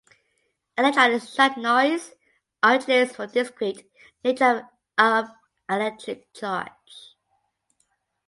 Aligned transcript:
In 0.79 0.83
electronics 0.85 1.31
shot 1.31 1.59
noise 1.59 2.13
originates 2.63 3.15
from 3.15 3.27
the 3.27 3.33
discrete 3.33 3.87
nature 4.23 4.67
of 4.97 5.27
electric 5.69 6.33
charge. 6.33 7.15